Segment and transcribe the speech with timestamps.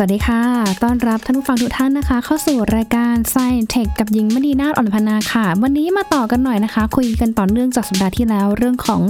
[0.00, 0.42] วัสดีค่ะ
[0.84, 9.02] ต้อนรับท่านผู้ฟังทุกท่านนะคะ เข้าสู่รายการ Science Tech กับหญิงมณีนาฏอ่อนพนาค่ะ วันนี้มาต่อกันหน่อยนะคะ คุยกันต่อเนื่องจากสัปดาห์ที่แล้วเรื่องของ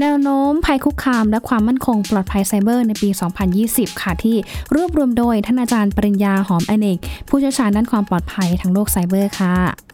[0.00, 3.08] แนวโน้มภัยคุกคาม และความมั่นคงปลอดภัยไซเบอร์ในปี
[3.56, 4.36] 2020 ค่ะ ที่
[4.74, 9.85] รวบรวมโดยท่านอาจารย์ปริญญาหอมอเนก ผู้เชี่ยวชาญด้านความปลอดภัยทางโลกไซเบอร์ค่ะ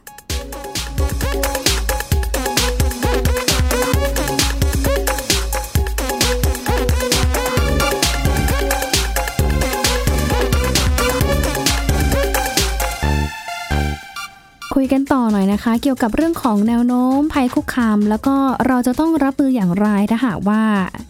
[14.79, 18.35] คุยกันต่อหน่อยนะคะ เกี่ยวกับเรื่องของแนวโน้มภัยคุกคาม แล้วก็
[18.67, 20.63] เราจะต้องรับมืออย่างไรถ้าหากว่า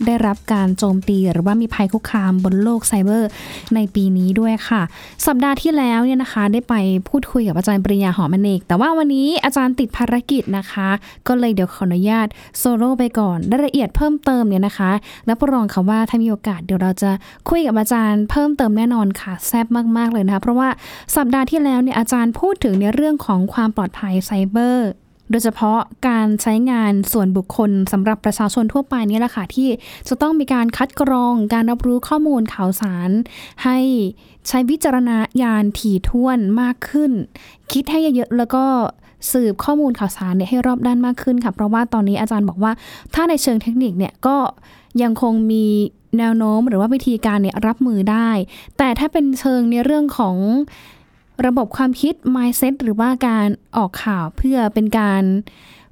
[0.06, 3.28] ได้รับการโจมตีหรือว่ามีภัยคุกคามบนโลกไซเบอร์
[3.74, 4.82] ในปีนี้ด้วยค่ะ
[5.26, 6.74] สัปดาห์ที่แล้วเนี่ยนะคะ ได้ไป
[7.08, 10.88] พูดคุยกับอาจารย์ปริญญาหอมเนก แต่ว่าวันนี้อาจารย์ติดภารกิจนะคะ
[11.28, 12.26] ก็เลยเดี๋ยวขออนุญาต
[12.58, 14.90] โซโล่ไปก่อนรายละเอียดเพิ่มเติมเนี่ยนะคะ
[15.26, 17.10] แล้วรองค่ะว่าถ้ามีโอกาสเดี๋ยวเราจะ
[17.48, 19.66] คุยกับอาจารย์เพิ่มเติมแน่นอนค่ะแซ่บ
[19.96, 20.68] มากๆเลยนะคะเพราะว่า
[21.16, 24.90] สัปดาห์ที่แล้วเนี่ยอาจารย์พูดถึงในเรื่องของความปลอดภัยไซเบอร์
[25.30, 29.68] โดยเฉพาะการใช้งานส่วนบุคคลสำหรับประชาชนทั่วไปนี่แหละค่ะที่
[30.08, 33.10] จะต้องมีการคัดกรองการรับรู้ข้อมูลข่าวสาร
[33.64, 33.78] ให้
[34.48, 35.10] ใช้วิจารณ
[35.42, 37.12] ญาณถี่ถ้วนมากขึ้น
[37.72, 38.64] คิดให้เยอะๆแล้วก็
[39.32, 42.72] สืบข้อมูลข่าวสารเนี่ยให้รอบด้านมากขึ้นค่ะเพราะว่าตอนนี้อาจารย์บอกว่า
[43.14, 44.36] ถ้าในเชิงเทคนิคเนี่ยก็
[45.02, 45.66] ยังคงมี
[46.18, 48.30] แนวโน้มหรือว่าวิธีการเนี่ยรับมือได้
[48.78, 50.36] แต่ถ้าเป็นเชิงในเรื่องของ
[51.46, 55.22] ระบบความคิด mindset หรือว่าการออกข่าวเพื่อเป็นการ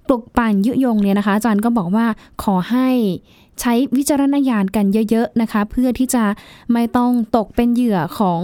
[0.06, 2.06] ปลุกปั่นยุยงเนี่ยนะคะ อาจารย์ก็บอกว่า
[2.42, 2.88] ขอให้
[3.60, 6.24] ใช้วิจารณญาณกันเยอะๆนะคะ เพื่อที่จะ
[6.72, 8.42] ไม่ต้องตกเป็นเหยื่อของ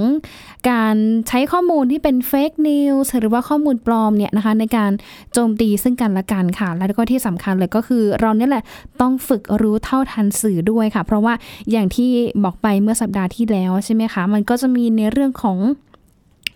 [0.70, 0.96] การ
[1.28, 4.92] ใช้ข้อมูลที่เป็นเฟกนิวส์หรือว่าข้อมูลปลอมเนี่ยนะคะ ในการ
[5.32, 8.64] โจมตีซึ่งกันและกันค่ะ แล้วก็ที่สำคัญเลยก็คือเราเนี่ยแหละ
[9.00, 11.34] ต้องฝึกรู้เท่าทันสื่อด้วยค่ะ เพราะว่า
[11.70, 12.10] อย่างที่
[12.44, 15.58] บอกไปเมื่อสัปดาห์ที่แล้วใช่ไหมคะ มันก็จะมีในเรื่องของ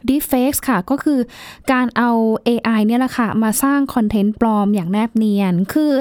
[0.09, 1.21] d e e p f a k e ค่ะ ก็คือ
[1.73, 2.11] การเอา
[2.49, 5.93] AI เนี่ยแหละค่ะ มาสร้างคอนเทนต์ปลอมอย่างแนบเนียน คือ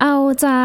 [0.00, 0.56] เอาจะ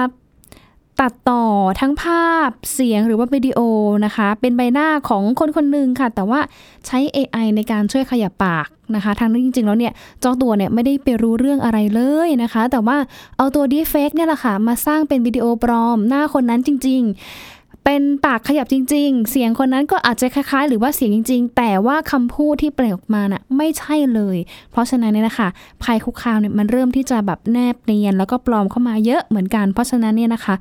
[1.01, 1.45] ตัดต่อ
[1.79, 3.59] ทั้งภาพเสียงหรือว่าวิดีโอ
[4.05, 6.39] นะคะ เป็นใบหน้าของคนคนหนึ่งค่ะ แต่ว่า
[6.85, 12.97] ใช้ AI ในการช่วยขยับปากนะคะทางนั้นจริง ๆ แล้วเนี่ยเจ้าตัวเนี่ยไม่ได้ไปรู้เรื่องอะไรเลยนะคะ แต่ว่า
[13.37, 17.54] เอาตัว Deepfake เนี่ยแหละค่ะ มาสร้างเป็นวิดีโอปลอมหน้าคนนั้นจริง ๆ
[17.85, 24.37] เป็นปากขยับจริง ๆ เสียงคนนั้นก็อาจจะคล้ายๆ หรือว่าเสียงจริง ๆ แต่ว่าคำพูดที่เปล่งออกมาน่ะไม่ใช่เลย
[24.71, 25.47] เพราะฉะนั้นเนี่ยนะคะ
[25.83, 30.55] ภัยคุกคามเนี่ยมันเริ่มที่จะแบบแนบเนียน แล้วก็ปลอมเข้ามาเยอะเหมือนกัน เพราะฉะนั้นเนี่ยนะคะ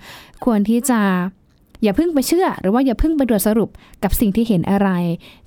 [0.44, 1.00] ควรที่จะ
[1.82, 3.68] อย่าเพิ่งไปเชื่อ หรือว่าอย่าเพิ่งไปตรวจสรุป
[4.02, 4.90] กับสิ่งที่เห็นอะไร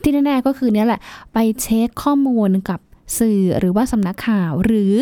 [0.02, 1.00] ที่แน่ๆก็คือเนี่ยแหละ
[1.34, 2.80] ไปเช็คข้อมูลกับ
[3.20, 4.94] สื่อหรือว่าสำนักข่าวหรือ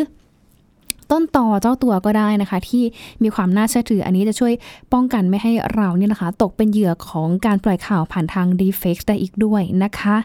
[1.11, 2.83] ต้นต่อเจ้าตัวก็ได้นะคะ ที่
[3.23, 4.53] มีความน่าเชื่อถืออันนี้จะช่วย
[4.93, 10.15] ป้องกันไม่ให้เราเนี่ยนะคะ ตกเป็นเหยื่อของการปล่อยข่าวผ่านทาง deepfake ได้อีกด้วยนะคะ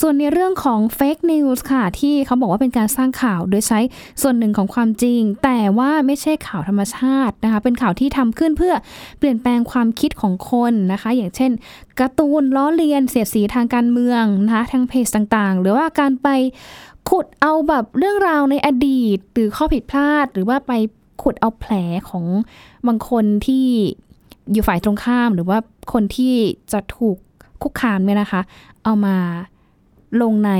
[0.00, 3.80] ส่วนในเรื่องของ fake news ค่ะ ที่เขาบอกว่าเป็นการสร้างข่าวโดยใช้
[4.22, 8.74] ส่วนหนึ่งของความจริง แต่ว่าไม่ใช่ข่าวธรรมชาตินะคะ เป็นข่าวที่ทำขึ้นเพื่อ
[9.18, 11.50] เปลี่ยนแปลงความคิดของคนนะคะ อย่างเช่น
[12.00, 16.28] การ์ตูนล้อเลียนเสียดสีทางการเมืองนะคะทางเพจต่างๆ หรือว่าการไป
[17.10, 20.72] ขุดเอาแบบเรื่องราวในอดีต หรือข้อผิดพลาด หรือว่าไป
[21.22, 21.72] ขุดเอาแผล
[22.08, 22.24] ของ
[22.86, 23.66] บางคนที่
[24.52, 25.58] อยู่ฝ่ายตรงข้าม หรือว่า
[25.92, 26.34] คนที่
[26.72, 27.16] จะถูก
[27.62, 28.40] คุกคามเนี่ยนะคะ
[28.84, 29.16] เอามา
[30.22, 30.52] ลงใน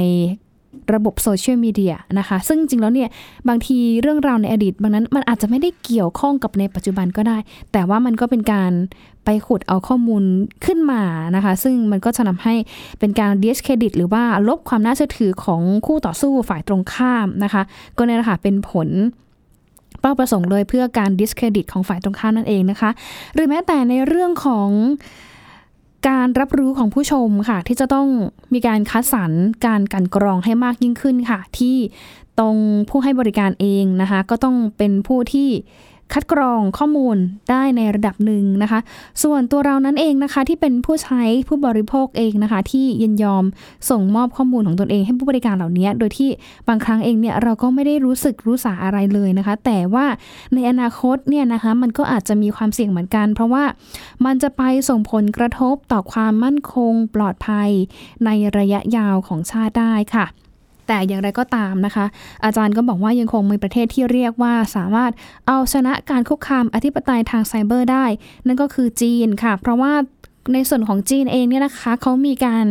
[0.94, 3.08] ระบบโซเชียลมีเดียนะคะ ซึ่งจริงแล้วเนี่ย
[3.48, 7.38] บางทีเรื่องราวในอดีต บางนั้นมันอาจจะไม่ได้เกี่ยวข้องกับในปัจจุบันก็ได้
[7.72, 8.72] แต่ว่ามันก็เป็นการ
[9.24, 10.22] ไปขุดเอาข้อมูล
[10.64, 11.02] ขึ้นมา
[11.36, 12.54] นะคะ ซึ่งมันก็จะทำให้
[12.98, 17.62] เป็นการดิสเครดิตหรือว่าลบความน่าเชื่อถือของคู่ต่อสู้ฝ่ายตรงข้ามนะคะ
[17.96, 18.88] ก็เนี่ยแหละค่ะเป็นผล
[20.00, 22.90] เป้าประสงค์เลยเพื่อการดิสเครดิตของฝ่ายตรงข้ามนั่นเองนะคะ
[23.34, 24.68] หรือแม้แต่ในเรื่องของ
[26.08, 28.08] การรับรู้ของผู้ชมค่ะ ที่จะต้อง
[28.54, 29.32] มีการคัดสรร
[29.66, 31.76] การกลั่นกรองให้มากยิ่งขึ้นค่ะ ที่
[32.38, 32.56] ตรง
[32.88, 35.48] ผู้ให้บริการเองนะคะ ก็ต้องเป็นผู้ที่
[36.14, 37.16] คัดกรองข้อมูล
[37.50, 38.80] ได้ในระดับหนึ่งนะคะ
[39.22, 43.44] ส่วนตัวเรานั้นเองนะคะที่เป็นผู้ใช้ผู้บริโภคเองนะคะ ที่ยินยอม
[43.90, 46.30] ส่งมอบข้อมูลของตนเองให้ผู้บริการเหล่านี้ โดยที่
[46.68, 50.06] บางครั้งเองเนี่ยเราก็ไม่ได้รู้สึกรู้สาอะไรเลยนะคะ แต่ว่า
[50.54, 53.64] ในอนาคตเนี่ยนะคะมันก็อาจจะมีความเสี่ยงเหมือนกัน เพราะว่า
[54.24, 57.70] มันจะไปส่งผลกระทบต่อความมั่นคงปลอดภัย
[58.24, 60.26] ในระยะยาวของชาติได้ค่ะ
[60.86, 62.06] แต่อย่างไรก็ตามนะคะ
[62.44, 65.12] อาจารย์ก็บอกว่ายังคงมีประเทศที่เรียกว่าสามารถ
[65.46, 68.04] เอาชนะการคุกคามอธิปไตยทางไซเบอร์ได้
[68.46, 69.92] นั่นก็คือจีนค่ะ เพราะว่า
[70.52, 72.66] ในส่วนของจีนเองเนี่ยนะคะเขามีการ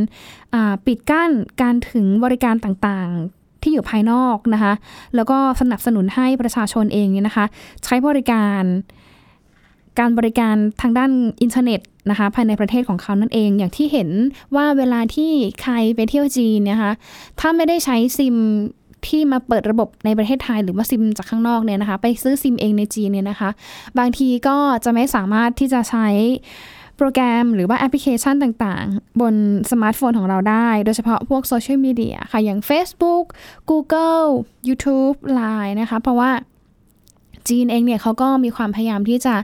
[0.86, 1.32] ปิดกั้น
[1.62, 4.74] การถึงบริการต่างๆที่อยู่ภายนอกนะคะ
[5.16, 7.46] แล้วก็สนับสนุนให้ประชาชนเองเนี่ยนะคะ
[7.84, 8.62] ใช้บริการ
[10.00, 11.12] การบริการทางด้าน
[11.42, 11.80] อินเทอร์เน็ต
[12.10, 14.10] นะคะภายในประเทศของเขานั่นเอง อย่างที่เห็น
[14.56, 15.32] ว่าเวลาที่
[15.62, 16.92] ใครไปเที่ยวจีนนะคะ
[17.40, 18.36] ถ้าไม่ได้ใช้ซิม
[19.08, 23.50] ที่มาเปิดระบบในประเทศไทยหรือว่าซิมจากข้างนอกเนี่ยนะคะ ไปซื้อซิมเองในจีนเนี่ยนะคะ
[24.00, 26.08] บางทีก็จะไม่สามารถที่จะใช้
[26.98, 29.34] โปรแกรมหรือว่าแอปพลิเคชันต่างๆ บน
[29.72, 33.26] สมาร์ทโฟนของเราได้ โดยเฉพาะพวกโซเชียลมีเดียค่ะ อย่าง Facebook
[33.70, 34.28] Google
[34.68, 36.32] YouTube Line นะคะ เพราะว่า
[37.50, 39.36] จีนเองเนี่ยเขาก็มีความพยายามที่จะ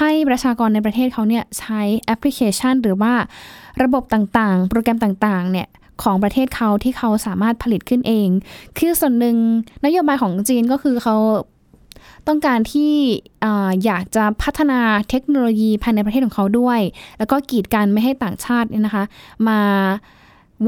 [0.00, 3.12] ให้ประชากรในประเทศเขาเนี่ยใช้แอปพลิเคชัน หรือว่า
[3.82, 5.68] ระบบต่างๆ โปรแกรมต่างๆเนี่ย
[6.02, 8.28] ของประเทศเขาที่เขาสามารถผลิตขึ้นเอง
[8.78, 9.36] คือส่วนหนึ่ง
[9.84, 11.16] นโยบายของจีนก็คือเขา
[12.28, 12.92] ต้องการที่
[13.84, 16.80] อยากจะพัฒนาเทคโนโลยีภายในประเทศของเขาด้วย
[17.18, 19.04] แล้วก็กีดกันไม่ให้ต่างชาติเนี่ยนะคะ
[19.48, 19.60] มา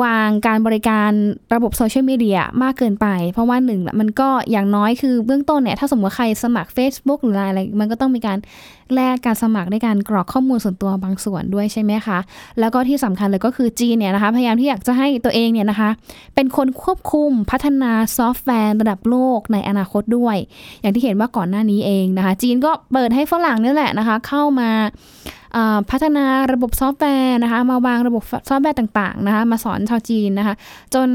[0.02, 1.10] วางการบริการ
[1.54, 8.38] ระบบโซเชียลมีเดียมากเกินไป เพราะว่าหนึ่งมันก็อย่างน้อยคือเบื้องต้นเนี่ย ถ้าสมมติใครสมัคร Facebook หรืออะไร มันก็ต้องมีการ
[8.94, 12.18] แลกการสมัครในการกรอกข้อมูลส่วนตัวบางส่วนด้วยใช่ไหมคะ
[12.60, 15.90] แล้วก็ที่สำคัญเลยก็คือจีนเนี่ยนะคะ พยายามที่อยากจะให้ตัวเองเนี่ยนะคะ
[16.34, 20.36] เป็นคนควบคุมพัฒนาซอฟต์แวร์ระดับโลกในอนาคตด้วย
[20.80, 24.70] อย่างที่เห็นว่าก่อนหน้านี้เองนะคะ จีนก็เปิดให้ฝรั่งนี่แหละนะคะ เข้ามา
[25.90, 30.54] พัฒนาระบบซอฟต์แวร์นะคะมาวางระบบซอฟต์แวร์ต่างๆนะคะมาสอนชาวจีนนะคะ
[30.94, 31.08] จน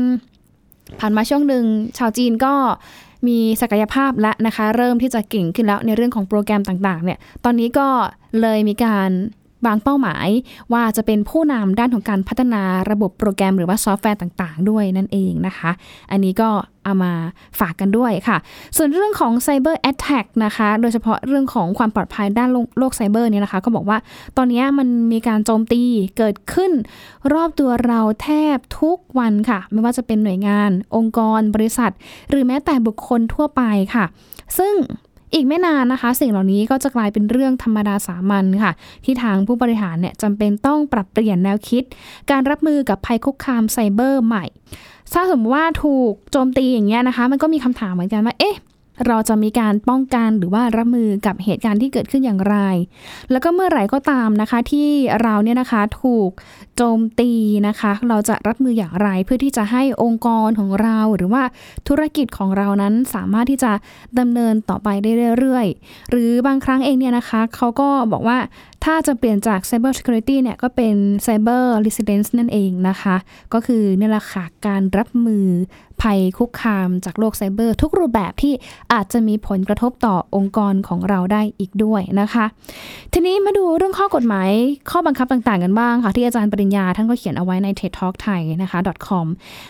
[0.99, 1.63] ผ่านมาช่วงหนึ่ง
[1.97, 2.53] ชาวจีนก็
[3.27, 7.87] มีศักยภาพแล้วนะคะ เริ่มที่จะเก่งขึ้นแล้วในเรื่องของโปรแกรมต่างๆเนี่ยตอนนี้ก็
[8.41, 9.09] เลยมีการ
[9.65, 10.27] วางเป้าหมาย
[10.73, 12.61] ว่าจะเป็นผู้นำด้านของการพัฒนา
[12.91, 15.71] ระบบโปรแกรมหรือว่าซอฟต์แวร์ต่างๆ ด้วยนั่นเองนะคะ
[16.11, 16.49] อันนี้ก็
[16.85, 17.13] เอามา
[17.59, 18.37] ฝากกันด้วยค่ะ
[18.77, 22.49] ส่วนเรื่องของ Cyber Attack นะคะ โดยเฉพาะเรื่องของความปลอดภัยด้าน
[22.79, 23.97] โลกไซเบอร์เนี่ยนะคะ ก็บอกว่า
[24.37, 25.81] ตอนนี้มันมีการโจมตี
[26.17, 26.71] เกิดขึ้น
[27.33, 31.91] รอบตัวเราแทบทุกวันค่ะ ไม่ว่าจะเป็นหน่วยงาน องค์กร บริษัท
[32.29, 33.61] หรือแม้แต่บุคคลทั่วไป
[33.95, 34.05] ค่ะ
[34.57, 34.73] ซึ่ง
[35.33, 38.71] อีกไม่นานนะคะ สิ่งเหล่านี้ก็จะกลายเป็นเรื่องธรรมดาสามัญค่ะ
[39.05, 41.83] ที่ทางผู้บริหารเนี่ยจำเป็นต้องปรับเปลี่ยนแนวคิด
[42.31, 44.45] การรับมือกับภัยคุกคามไซเบอร์ใหม่
[45.13, 48.55] ถ้าสมมติว่าถูกโจมตีอย่างเงี้ยนะคะ มันก็มีคำถามเหมือนกันว่าเอ๊ะ
[49.07, 52.57] เราจะมีการป้องกันหรือว่ารับมือกับเหตุการณ์ที่เกิดขึ้นอย่างไร
[53.31, 54.89] แล้วก็เมื่อไหร่ก็ตามนะคะที่
[55.21, 56.29] เราเนี่ยนะคะถูก
[56.75, 57.31] โจมตี
[57.67, 61.43] นะคะ เราจะรับมืออย่างไรเพื่อที่จะให้องค์กรของเราหรือว่า
[61.87, 63.71] ธุรกิจของเรานั้นสามารถที่จะ
[64.19, 68.37] ดำเนินต่อไปได้เรื่อยๆ หรือบางครั้งเองเนี่ยนะคะเขาก็บอกว่า
[68.83, 70.95] ถ้าจะเปลี่ยนจาก Cyber Security เนี่ยก็เป็น
[71.25, 73.15] Cyber Resilience นั่นเองนะคะ
[73.53, 75.47] ก็คือนี่แหละค่ะการรับมือ
[76.01, 78.53] ภัยคุกคามจากโลกไซเบอร์ ทุกรูปแบบที่
[78.93, 82.45] อาจจะมีผลกระทบต่อองค์กรของเราได้อีกด้วยนะคะ
[83.13, 84.49] ทีนี้มาดูเรื่องข้อกฎหมาย
[84.91, 89.25] ข้อบังคับต่างๆกันบ้างค่ะ ที่อาจารย์ปริญญาท่านก็เขียนเอาไว้ใน TED Talk ไทยนะคะ .com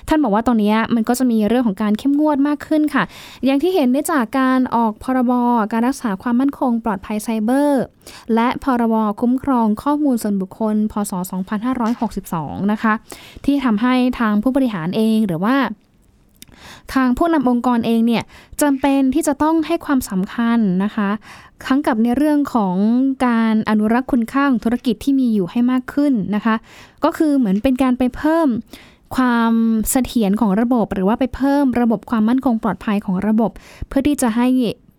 [0.08, 3.04] ท่านบอกว่าตอนนี้มันก็จะมีเรื่องของการเข้มงวดมากขึ้นค่ะ
[3.46, 5.32] อย่างที่เห็นได้จากการออกพรบ
[5.72, 7.84] การรักษาความมั่นคงปลอดภัยไซเบอร์
[8.36, 11.12] และพรบคุ้มครองข้อมูลส่วนบุคคล พศ
[11.92, 12.94] 2562 นะคะ
[13.46, 15.56] ที่ทำให้ทางผู้บริหารเองหรือว่า
[16.94, 18.24] ทางผู้นำองค์กรเองเนี่ย
[18.62, 21.10] จำเป็นที่จะต้องให้ความสำคัญนะคะ
[21.66, 22.76] ทั้งกับในเรื่องของ
[23.28, 26.56] การอนุรักษ์คุณค่าของธุรกิจที่มีอยู่ให้มากขึ้นนะคะ
[27.04, 28.48] ก็คือเหมือนเป็นการไปเพิ่ม
[29.16, 29.54] ความ
[29.92, 33.52] เสถียรของระบบหรือว่าไปเพิ่มระบบความมั่นคงปลอดภัยของระบบ
[33.88, 34.48] เพื่อที่จะให้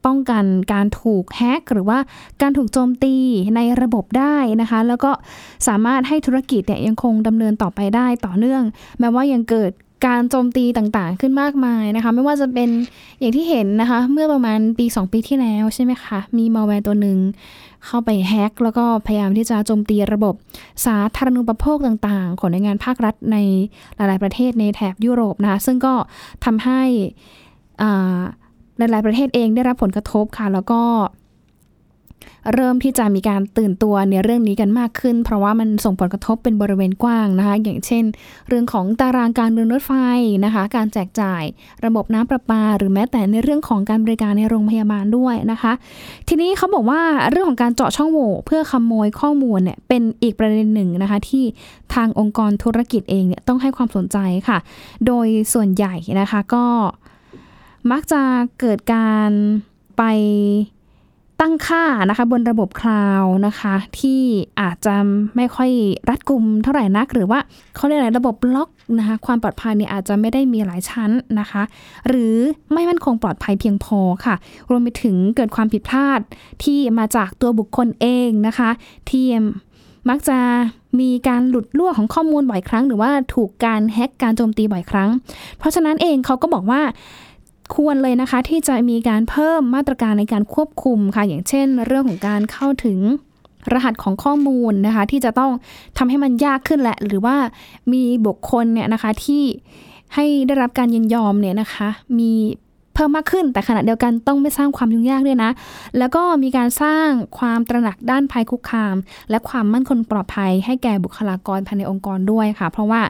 [0.06, 1.98] ป้องกันการถูกแฮกหรือว่า
[2.42, 3.14] การถูกโจมตี
[3.56, 5.10] ในระบบได้นะคะ แล้วก็
[5.68, 8.62] สามารถให้ธุรกิจเนี่ยยังคงดำเนินต่อไปได้ต่อเนื่อง
[9.00, 9.72] แม้ว่ายังเกิด
[10.06, 12.68] การโจมตีต่างๆ ขึ้นมากมายนะคะ ไม่ว่าจะเป็น
[13.18, 17.18] อย่างที่เห็นนะคะ เมื่อประมาณปี 2 ปีที่แล้วใช่ไหมคะ มีมาแวร์ตัวหนึ่ง
[17.86, 20.34] เข้าไปแฮกแล้วก็พยายามที่จะโจมตีระบบ
[20.86, 23.36] สาธารณูปโภคต่างๆ ของหน่วยงานภาครัฐใน
[23.96, 25.94] หลายๆประเทศในแถบยุโรปนะคะ ซึ่งก็
[26.44, 26.82] ทำให้
[28.78, 30.82] หลาย ๆ ประเทศเองได้รับผลกระทบค่ะ แล้วก็
[32.54, 38.04] เริ่มที่จะมีการตื่นตัวในเรื่องนี้กันมากขึ้น เพราะว่ามันส่งผลกระทบเป็นบริเวณกว้างนะคะ อย่างเช่น
[38.48, 39.92] เรื่องของตารางการเดินรถไฟ
[40.44, 41.42] นะคะ การแจกจ่าย
[41.84, 45.72] ระบบน้ำประปา หรือแม้แต่ในเรื่องของการบริการในโรงพยาบาลด้วยนะคะ
[46.28, 47.00] ทีนี้เขาบอกว่า
[47.30, 51.44] เรื่องของการเจาะช่องโหว่เพื่อขโมยข้อมูลเนี่ยเป็นอีกประเด็นหนึ่งนะคะ ที่
[51.94, 54.58] ทางองค์กรธุรกิจเองเนี่ยต้องให้ความสนใจค่ะ
[55.06, 56.64] โดยส่วนใหญ่นะคะก็
[57.90, 58.22] มักจะ
[58.60, 59.30] เกิดการ
[59.96, 60.02] ไป
[61.40, 64.22] ตั้งค่านะคะบนระบบคลาวนะคะ ที่
[64.60, 64.94] อาจจะ
[65.36, 65.70] ไม่ค่อย
[66.08, 67.38] รัดกุมเท่าไหร่นัก หรือว่า
[67.76, 71.10] เขาเรียกอะไรระบบล็อกนะคะความปลอดภัยเนี่ยอาจจะไม่ได้มีหลายชั้น
[71.40, 71.62] นะคะ
[72.08, 72.34] หรือ
[72.72, 74.34] ไม่มั่นคงปลอดภัยเพียงพอค่ะ
[74.70, 76.20] รวมไปถึงเกิดความผิดพลาด
[76.64, 78.70] ที่มาจากตัวบุคคลเองนะคะ
[79.10, 79.26] ที่
[80.08, 80.38] มักจะ
[81.00, 85.10] มีการหลุดล่วของข้อมูลบ่อยครั้ง หรือว่าถูกการแฮ็กการโจมตีบ่อยครั้ง
[85.58, 86.82] เพราะฉะนั้นเองเขาก็บอกว่า
[87.74, 92.98] ควรเลยนะคะที่จะมีการเพิ่มมาตรการในการควบคุมค่ะ อย่างเช่น เรื่องของการเข้าถึง
[93.72, 95.52] รหัสของข้อมูลนะคะ ที่จะต้อง
[95.98, 97.36] ทำให้มันยากขึ้นแหละ หรือว่า
[97.92, 99.42] มีบุคคลเนี่ยนะคะที่
[100.14, 101.88] ให้ได้รับการยินยอมเนี่ยนะคะ
[102.18, 102.32] มี
[102.94, 105.50] เพิ่มมากขึ้นแต่ขณะเดียวกันต้องไม่สร้างความยุ่งยากด้วยนะ
[105.98, 108.96] แล้วก็มีการสร้างความตระหนักด้านภัยคุกคาม
[109.30, 113.02] และความมั่นคงปลอดภัยให้แก่บุคลากรภายในองค์กรด้วยค่ะ เพราะว่า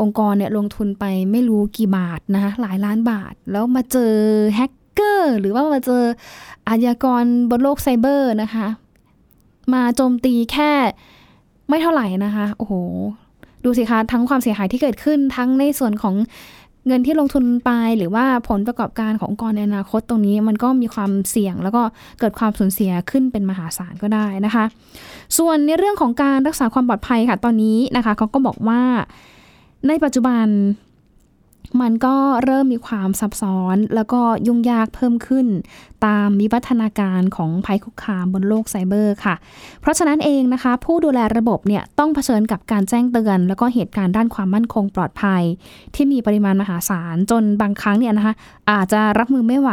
[0.00, 4.12] องค์กรเนี่ยลงทุนไปไม่รู้กี่บาทนะคะหลายล้านบาท แล้วมาเจอ
[4.54, 6.02] แฮกเกอร์ หรือว่ามาเจอ
[6.68, 8.66] อาชญากรบนโลกไซเบอร์นะคะ
[9.72, 10.72] มาโจมตีแค่
[11.68, 12.74] ไม่เท่าไหร่นะคะ โอ้โห
[13.64, 16.14] ดูสิคะ ทั้งความเสียหายที่เกิดขึ้นทั้งในส่วนของ
[16.86, 21.82] เงินที่ลงทุนไปหรือว่าผลประกอบการขององค์กรในอนาคตตรงนี้มันก็มีความเสี่ยงแล้วก็
[22.20, 24.64] เกิดความสูญเสียขึ้นเป็นมหาศาลก็ได้นะคะ
[25.38, 28.80] ส่วนในเรื่องของการรักษาความปลอดภัยค่ะตอนนี้นะคะเขาก็บอกว่า
[29.88, 30.46] ในปัจจุบัน
[31.80, 35.46] มันก็เริ่มมีความซับซ้อนแล้วก็ยุ่งยากเพิ่มขึ้น
[36.06, 39.34] ตามวิวัฒนาการของภัยคุกคามบนโลกไซเบอร์ค่ะ
[39.80, 45.42] เพราะฉะนั้นเองนะคะ ผู้ดูแลระบบเนี่ยต้องเผชิญกับการแจ้งเตือน แล้วก็เหตุการณ์ด้านความมั่นคงปลอดภัย
[45.94, 48.34] ที่มีปริมาณมหาศาลจนบางครั้งเนี่ยนะคะ
[48.70, 49.70] อาจจะรับมือไม่ไหว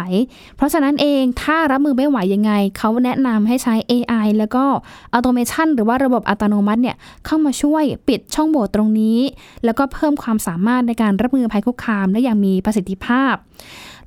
[0.56, 4.66] เพราะฉะนั้นเองถ้ารับมือไม่ไหวยังไง เขาแนะนำให้ใช้ AI แล้วก็
[5.13, 9.20] อัตโนมัติหรือว่าระบบอัตโนมัติเนี่ยเข้ามาช่วยปิดช่องโหว่ตรงนี้
[9.66, 13.36] แล้วก็เพิ่มความสามารถในการรับมือภัยคุกคามได้อย่างมีประสิทธิภาพ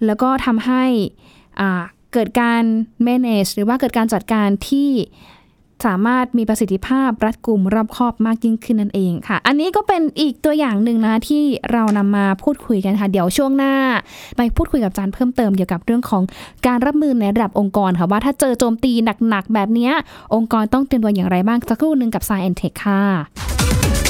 [0.07, 0.85] แล้วก็ทำให้
[2.13, 2.63] เกิดการ
[3.07, 4.91] manage หรือว่าเกิดการจัดการที่
[5.89, 13.75] สามารถมีประสิทธิภาพรัดกุมรอบคอบมากยิ่งขึ้นนั่นเองค่ะ อันนี้ก็เป็นอีกตัวอย่างหนึ่งนะที่เรานำมาพูดคุยกันค่ะ เดี๋ยวช่วงหน้า
[14.37, 16.23] ไปพูดคุยกับอาจารย์เพิ่มเติมเกี่ยวกับเรื่องของ
[16.67, 18.93] การรับมือในระดับองค์กรค่ะ ว่าถ้าเจอโจมตี
[19.29, 19.91] หนักๆ แบบนี้
[20.35, 24.10] องค์กรต้องเตรียมตัวอย่างไรบ้างสักครู่หนึ่งกับ Science Tech ค่ะ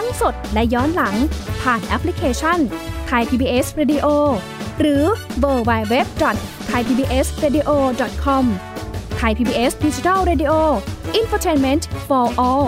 [0.00, 1.16] ทั้งสดและย้อนหลัง
[1.62, 2.58] ผ่านแอปพลิเคชัน
[3.10, 4.06] Thai PBS Radio
[4.80, 5.04] หรือ
[5.38, 6.36] เวอร์ไบเว็บจอด
[6.66, 7.70] ไทยพีบีเอสเรดิโอ
[8.24, 8.44] คอม
[9.16, 10.52] ไทยพีบีเอสดิจิทัลเรดิโอ
[11.16, 12.66] อินฟอร์ทนเมนต์ for all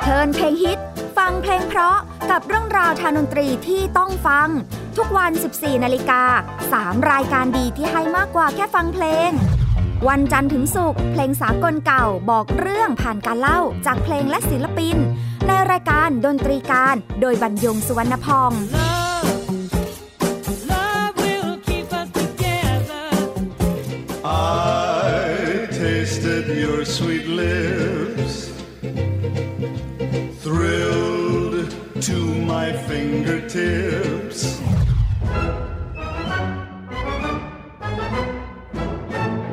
[0.00, 0.78] เพลินเพลงฮิต
[1.18, 1.98] ฟังเพลงเพราะ
[2.30, 4.48] กับเรื่องราวทางดนตรีที่ต้องฟัง
[4.96, 6.22] ทุกวัน 14 นาฬิกา
[6.66, 9.32] 3 รายการดีที่ให้มากกว่าแค่ฟังเพลง
[10.06, 14.96] วันจันทร์ถึงศุกร์เพลงสากลเก่าบอกเรื่องผ่านการเล่าจากเพลงและศิลปิน
[15.46, 18.52] ในรายการดนตรีการโดยบรรยงสุวรรณพอง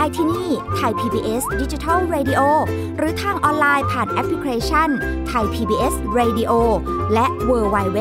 [0.00, 2.40] ได้ที่นี่ Thai PBS Digital Radio
[2.96, 4.88] หรือทางออนไลน์ผ่านแอปพลิเคชัน
[5.28, 6.52] ไทย PBS Radio
[7.14, 8.00] และ w w w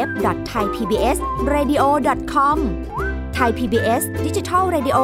[0.50, 1.18] t h a i p b s
[1.54, 1.84] r a d i o
[2.34, 2.58] c o m
[3.34, 5.00] ไทย PBS ดิจิทัล Radio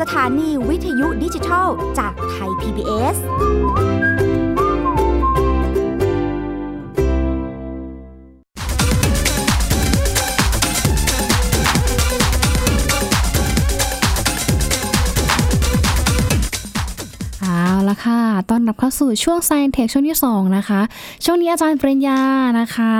[0.00, 1.66] สถานีวิทยุดิจิทัล
[1.98, 3.16] จากไทย PBS
[4.06, 4.07] ี
[18.78, 20.80] เข้าสู่ช่วง Science Tech ช่วงที่ 2 นะคะ
[21.24, 22.20] ช่วงนี้อาจารย์ปริญญา
[22.60, 22.92] นะคะ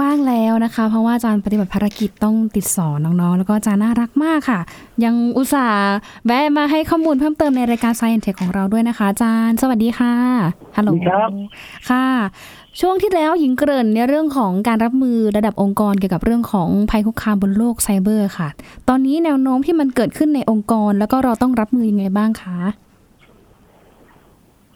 [0.00, 4.60] ว่างแล้วนะคะ เพราะว่าอาจารย์ปฏิบัติภารกิจต้องติดสอนน้องๆ แล้วก็อาจารย์น่ารักมากค่ะ
[5.04, 5.94] ยังอุตส่าห์
[6.26, 10.14] แวะมาให้ข้อมูลเพิ่มเติมในรายการ Science Tech ของเราด้วยนะคะอาจารย์สวัสดีค่ะ
[10.76, 11.30] ฮัลโหลสวัสดีครับ
[11.90, 12.06] ค่ะ
[12.80, 18.48] ช่วงที่แล้วหญิงเกริ่นในเรื่องของการรับมือระดับองค์กรเกี่ยวกับเรื่องของภัยคุกคามบนโลกไซเบอร์ค่ะ
[18.88, 22.58] ตอนนี้แนวโน้มที่มันเกิดขึ้นในองค์กร แล้วก็เราต้องรับมือยังไงบ้างคะ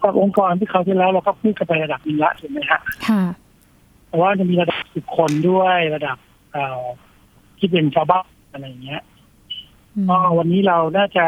[0.02, 3.22] กับองค์กรที่เขาวที่แล้วเราก็พูดกันไประดับหนึงละถูกไหมฮะค่ะ
[4.08, 6.16] แต่ว่าจะมีระดับบุคคลด้วยระดับ
[6.52, 6.82] เอ่อ
[7.58, 9.02] ที่เป็นชาวบ้านอะไรอย่างเงี้ย
[9.96, 11.26] อืมก็วันนี้เราน่าจะ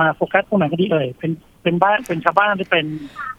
[0.00, 1.30] มาโฟกัสตรงไหนกันดีเอ่ยเป็น
[1.62, 2.86] เป็นบ้านเป็นชาวบ้านหรือเป็น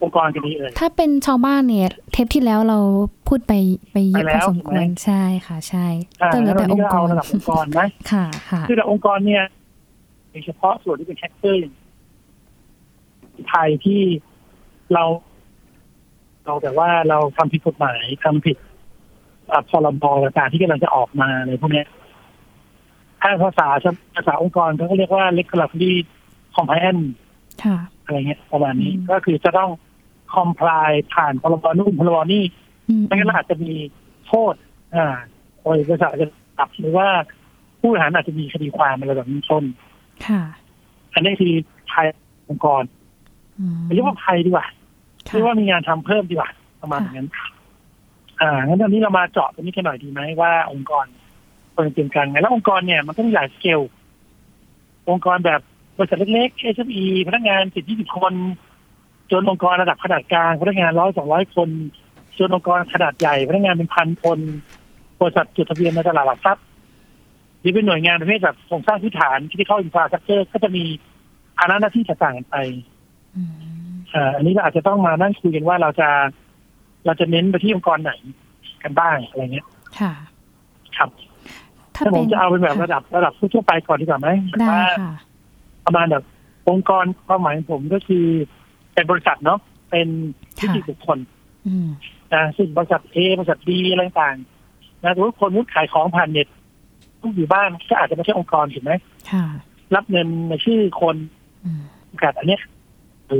[0.01, 2.79] องค์กรกันดีเอ่ยถ้าเป็นชาวบ้านเนี่ย เทปที่แล้วเรา
[3.27, 3.53] พูดไป
[3.91, 5.87] ไปเยอะไปพแล้อวสมควรถูกไหมใช่ค่ะ ใช่
[6.21, 9.43] อ่าแต่เหลืแล้อววันแต่นี้องค์กก็เอารระดับองค์กรไหมค่ะ ค่ะคือระดับองค์กรเนี่ย
[10.31, 11.73] โดยเฉพาะส่วนที่เป็นแฮกเกอร์อย่าง
[13.49, 14.01] ไทยที่
[14.93, 15.03] เรา
[16.45, 18.57] เราแต่ว่าเราทำผิดกฎหมายทำผิด
[19.51, 21.87] อะพรบต่างๆที่กำลังจะออกมาอะไรพวกเนี้ย
[23.21, 23.67] ถ้าภาษา
[24.15, 25.93] ภาษาองค์กรเขาก็เรียกว่า regulatory
[26.55, 27.05] compliance
[27.63, 29.69] ค่ะอะไรเงี้ยประมาณนี้อืมก็คือจะต้อง
[30.35, 32.43] comply ผ่านพรบนู่นพรบนี่
[32.89, 33.73] อืมไม่งั้นเราอาจจะมี
[34.27, 34.53] โทษ
[34.95, 35.17] อ่า
[35.61, 36.27] โดยบริษัทอาจจะ
[36.57, 37.07] ปรับหรือว่า
[37.79, 39.63] ผู้บริหารอาจจะมีคดีความอะไรแบบนี้ต้น
[40.27, 40.41] ค่ะ
[41.13, 41.53] อันนี้คือ
[41.91, 42.05] ภัย
[42.49, 42.83] องค์กร
[43.59, 44.78] อืมเรียกว่าภัยดีกว่าค่ะ
[45.31, 46.49] เรียกว่ามีงานทำเพิ่มดีกว่า
[46.81, 47.29] ประมาณนั้น
[48.41, 51.05] อ่างั้นตอนนี้เรามาเจาะตรงนี้กันหน่อยดีไหมว่าองค์กร
[51.73, 53.81] ควรจะเตรียมการไงแล้วองค์กรเนี่ยมันต้องมีหลายสเกล
[55.09, 55.61] องค์กรแบบ
[55.97, 58.33] บริษัทเล็กๆ SME พนักงานสิบยี่สิบคน
[59.31, 61.69] จนองค์กรระดับขนาดกลางพนักงานร้อยสองร้อยคน
[62.37, 64.39] จนองค์กรขนาดใหญ่พนักงานเป็นพันคน
[65.19, 66.65] บริษัทจดทะเบียนในตลาดหลักทรัพย์
[67.59, 70.83] หรือเป็นหน่วยงานประเภทแบบโครงสร้างพื้นฐานที่เข้าอินฟราสตรักเจอร์ก็จะมี
[71.57, 72.57] ภาระหน้าที่ต่างๆกันไป
[74.15, 76.09] อืมอ่าอันนี้เราอาจจะต้องมานั่งคุยกันว่าเราจะ
[77.05, 78.11] เราจะเน้นไปที่องค์กรไหน
[78.83, 79.67] กันบ้างอะไรเงี้ย
[79.99, 80.11] ค่ะ
[80.97, 81.09] ครับ
[81.95, 84.29] ถ้าถ้าผเป็มนจะเอาเป็นแบบระดับระดับทั่วๆไปก่อนดีกว่าไหม
[84.61, 85.13] ได้ว่าค่ะ
[85.85, 86.23] ประมาณแบบ
[86.69, 88.25] องค์กรความหมายของผมก็คือ
[88.93, 89.59] เป็นบริษัทเนาะ
[89.91, 90.07] เป็น
[90.61, 91.19] นิติบุคคล
[91.67, 91.87] อืม
[92.33, 96.47] นะซึ่งบริษัทเอบริษัทบีอะไรต่างๆนะสมมติคนมุดขายของผ่านเน็ต
[97.21, 98.91] ทุกอยู่บ้านก็อาจจะไม่ใช่องค์กรถูกไหม
[99.31, 99.45] ค่ะ
[99.95, 101.15] รับเงินในชื่อคน
[101.65, 101.81] อืม
[102.21, 102.61] กับอันเนี้ย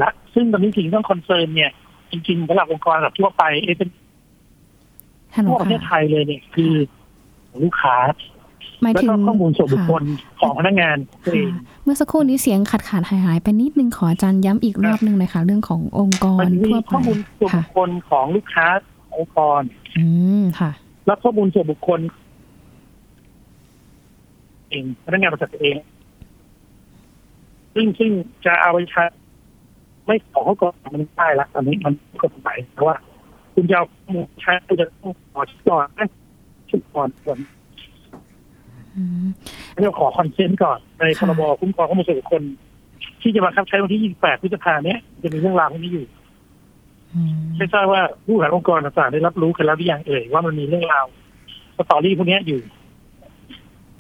[0.02, 1.72] ละซึ่งตอนนี้สิ่งที่ต้องคอนเซิร์นเนี่ย
[2.12, 3.90] จริงๆสำหรับองค์กรระดับทั่วไปเอเป็น
[5.36, 6.74] ฮัลโหลทั่วประเทศไทค่ะยเลยเนี่ยคือ
[7.64, 7.98] ลูกค้า
[8.82, 10.04] หมายแล้วถึงก็ข้อมูลส่วนบุคคล
[10.40, 18.68] ของพนักงานตัวเองค่ะเมื่อสักครู่นี้เสียงขาดขาดหายหายๆไปนิดนึงขออาจารย์ย้ำอีกรอบนึงเลยค่ะเรื่องขององค์กรมันมีทั่วไปข้อมูลส่วนค่ะบุคคลของลูกค้า
[19.16, 19.62] องค์กร
[19.98, 20.06] อื
[20.42, 20.72] มค่ะ
[21.06, 22.00] และข้อมูลส่วนบุคคล
[24.70, 25.76] เองพนักงานบริษัทเอง
[27.74, 28.12] ซึ่งซึ่ง
[28.46, 29.04] จะเอาไปใช้
[30.10, 31.94] ไม่ขอเขาก่อนมันไม่ได้ละตอนนี้มัน
[32.24, 32.96] กฎหมายเพราะว่า
[33.54, 36.08] คุณจะเอาข้อมูลใช้คุณจะต้องขอชื่อก่อนนะ
[36.70, 37.40] ชื่อก่อนก่อน
[38.96, 39.28] อืม
[39.82, 42.42] เรียกขอ consent ก่อนในพค่ะพรบคุ้มครองข้อมูลส่วนบุคคล
[43.22, 46.06] ที่จะมาบังคับใช้วันที่ 28 พฤษภาเนี้ยจะมีเรื่องราวพวกนี้อยู่
[47.14, 51.06] อืมไม่ทราบว่าผู้บริหารองค์กรต่างๆได้รับรู้กันแล้วหรือยังเอ่ยว่ามันมีเรื่องราว
[51.78, 52.62] story พวกเนี้ยอยู่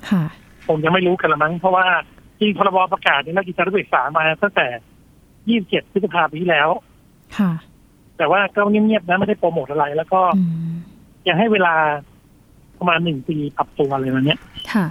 [0.09, 0.23] ค่ะ
[0.67, 1.85] คงยังไม่รู้กันละมั้งเพราะว่า
[2.39, 4.67] จริงพรบประกาศในราชกิจจานุเบกษามาตั้งแต่
[5.49, 6.69] 27พฤษภาปีที่แล้ว
[7.37, 7.51] ค่ะ
[8.17, 10.71] แต่ว่าก็เงียบๆนะไม่ได้โปรโมทอะไร แล้วก็อืม
[11.27, 11.75] ยังให้เวลา
[12.79, 14.39] ประมาณหนึ่งปีปรับตัวอะไรมาเนี้ย
[14.73, 14.85] ค่ะ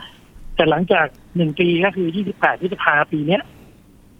[0.56, 3.42] แต่หลังจากหนึ่งปีก็คือ28พฤษภาปีเนี้ย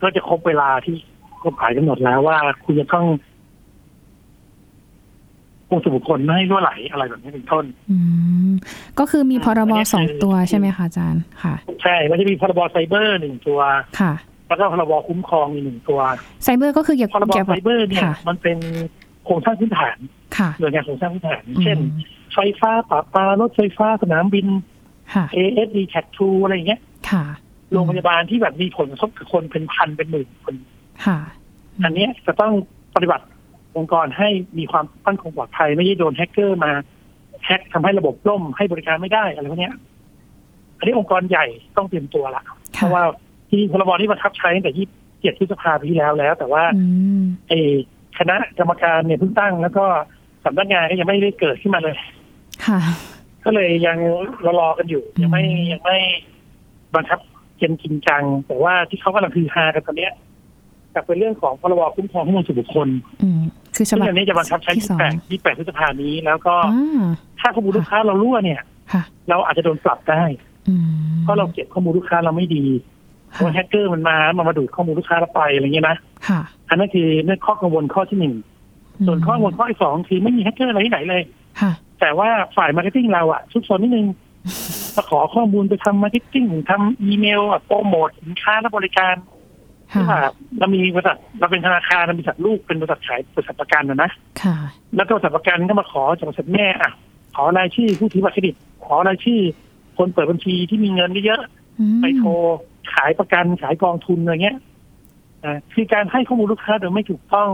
[0.02, 0.96] ก็จะครบเวลาที่
[1.44, 3.06] กฎหมายกำหนดแล้วว่าคุณจะต้อง
[5.68, 7.96] คงส่วนบุคคลไม่ให้รั่วไหลอะไรแบบนี้เป็นต้น อื
[8.48, 8.52] ม
[8.98, 13.60] ก็คือมีพรบอันนี้คือสองตัวใช่ไหมคะอาจารย์ ค่ะ ใช่ มันจะมีพรบไซเบอร์หนึ่งตัว
[14.00, 14.12] ค่ะ
[14.48, 16.00] แล้วก็พรบคุ้มครองอีกหนึ่งตัว
[16.44, 18.58] ไซเบอร์ก็คือเกี่ยวพรบเกี่ยวไซกับเบอร์เนี่ยค่ะมันเป็น
[19.24, 19.96] โครงสร้างพื้นฐาน
[20.38, 21.78] ค่ะหน่วยงานโครงสร้างพื้นฐานอืมเช่น
[22.34, 24.46] ไฟฟ้าปราปารถไฟฟ้าสนามบิน
[25.14, 26.80] ค่ะ ASD c a t 2อะไรอย่างเงี้ย
[27.10, 27.24] ค่ะ
[27.72, 30.54] โรงพยาบาลที่แบบมีผลกระทบกับคนเป็นพันเป็นหมื่นคน
[31.06, 31.18] ค่ะ
[31.84, 32.52] อันเนี้ยจะต้อง
[32.94, 33.24] ปฏิบัติ
[33.76, 36.72] องค์กรให้มีความมั่นคงปลอดภัย ไม่ใช่โดนแฮกเกอร์มา
[37.44, 39.74] แฮกทำให้ระบบล่มให้บริการไม่ได้อะไรพวกเนี้ย
[40.78, 42.42] อันนี้องค์กรใหญ่ต้องเตรียมตัวละ
[42.74, 43.04] เพค่ะราะว่า
[43.50, 44.86] ที่พรบที่บังคับใช้ตั้งแต่ยี่
[45.20, 46.82] เจ็ดพฤษภาปีที่แล้วแล้ว แต่ว่าอื
[47.20, 47.72] มเออ
[48.18, 49.84] คณะกรรมการเนี่ยเพิ่งตั้ง แล้วก็
[50.44, 51.96] สำนักงานก็ยังไม่ได้เกิดขึ้นมาเลย
[52.66, 52.80] ค่ะ
[53.44, 53.98] ก็เลยยัง
[54.44, 55.98] รอรอกันอยู่ ยังไม่อืมยังไม่
[56.94, 57.18] บังคับ
[57.58, 60.12] เกณฑ์จริงจัง แต่ว่าที่เขากำลังคือฮากันตอนเนี้ย
[60.94, 62.88] กลับเป็นเรื่องของพรบคุ้มครองข้อมูลส่วนบุคคล
[63.22, 63.40] อืม
[63.76, 67.04] คือฉซึ่งบับอันนี้จะบังคับใช้ที่สอง28 28พฤษภานี้ แล้วก็อ่า
[67.40, 68.60] ถ้าข้อมูลลูกค้าเรารั่วเนี่ย
[68.92, 70.22] ค่ะเราอาจจะโดนปรับได้
[70.68, 70.84] อืม
[71.22, 72.64] เพราะเราเก็บข้อมูลลูกค้าเราไม่ดี
[73.32, 75.96] เพราะค่ะแฮกเกอร์มันมามามาดูดข้อมูลลูกค้าเราไปอะไรเงี้ยนะ
[76.28, 78.34] ค่ะอันนั้นคือเรื่องข้อกังวลข้อที่หนึ่ง
[79.06, 81.22] ส่วนข้อกังวลข้อที่สองคือไม่มีแฮกเกอร์อะไรที่ไหนเลย
[81.60, 84.06] ค่ะแต่ว่าฝ่าย marketing เราอะทุกคนนิดนึง
[84.96, 89.14] มาขอข้อมูลไปทำ marketing ทำอีเมลอะโปรโมทสินค้าและบริการ
[89.92, 90.20] ค่ะว่า
[90.58, 94.10] เรามีบริษัทเราเป็นธนาคารเรามีบริษัทลูกเป็นบริษัทขายบริษัทประกันนะนะ
[94.42, 94.56] ค่ะ
[94.96, 96.92] แล้วก็บริษัทประกันก็มาขอจากบริษัทแม่อะ
[97.34, 99.40] ขอรายชื่อผู้ถือบัตรเครดิต ขอรายชื่อ
[99.98, 101.42] คนเปิดบัญชีที่มีเงินเยอะ
[101.80, 102.30] อืมๆไปโทร
[102.94, 104.58] ขายประกันขายกองทุนอะไรเงี้ย
[105.44, 107.50] อ่าคือการให้ข้อมูลลูกค้าโดยไม่ถูกต้อง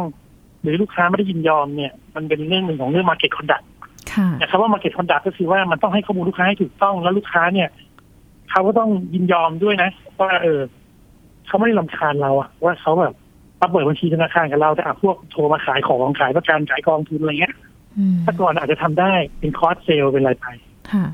[0.62, 3.64] หรือลูกค้าไม่ได้ยินยอมเนี่ย มันเป็นเรื่องหนึ่งของเรื่อง market conduct
[4.12, 7.68] ค่ะนะครับว่า market conduct ก็คือว่ามันต้องให้ข้อมูลลูกค้าให้ถูกต้องแล้วลูกค้าเนี่ย
[8.50, 10.60] เขาก็ต้องยินยอมด้วยนะว่าเออ
[11.46, 13.14] เขาไม่ได้ลำคาญเราอะว่าเขาแบบ
[13.60, 17.54] มาเปิดบัญชีธนาคารกับเราแต่อะพวกโทรมาขายของขายประกันขายกองทุนอะไรเงี้ย
[17.98, 20.46] อืมถ้าก่อนอาจจะทำได้เป็นคอร์สเซลเป็นอะไรไป
[20.92, 21.06] ค่ะ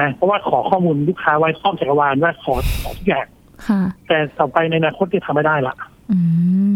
[0.00, 3.39] นะเพราะว่าขอข้อมูลลูกค้าไว้ครอบจักรวาลว่าขอขอทุกอย่างค่ะ
[4.08, 5.74] แต่ต่อไปในอนาคตจะทำไม่ได้ละ
[6.12, 6.18] อื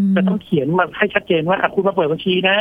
[0.05, 2.57] มจะต้องเขียนมาให้ชัดเจนว่าอะคุณมาเปิดบัญชีนะ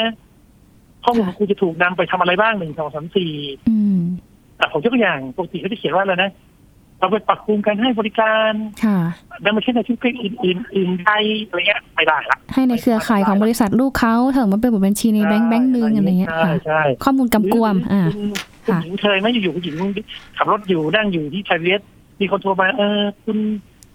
[1.05, 3.33] ข้อมูลของคุณจะถูกนำไปทำอะไรบ้างหนึ่งสองสามสี่
[3.69, 3.99] อืม
[4.61, 6.31] อะผมยกตัวอย่างปกติเขาจะเขียนว่าอะไรนะ
[7.01, 8.53] เราไปปรับปรุงการให้บริการ
[8.85, 8.99] ค่ะ
[9.43, 11.11] แล้วไม่ใช่ในธุรกิจอื่นๆอื่นใด
[11.47, 18.27] อะไรเงี้ยไม่ได้ละให้ในเครือข่ายของบริษัทลูกเขาเถอะมันเป็นบัญชีในแบงค์แบงค์หนึ่งอะไรเงี้ยใช่ค่ะใช่ข้อมูลกำกวม อ่าคุณ
[18.67, 19.77] คุณค่ะหญิงเคยไหมอยู่ๆคุณหญิง
[20.37, 21.81] ขับรถอยู่นั่งอยู่ที่ไทยเวส
[22.21, 23.39] มีคนโทรมาเออคุณ